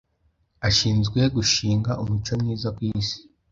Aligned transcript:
ashinzwe 0.67 1.19
gushinga 1.35 1.91
umuco 2.01 2.31
mwiza 2.39 2.67
kwisi 2.77 3.17